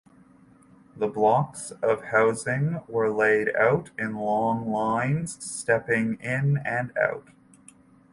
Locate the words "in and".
6.21-6.91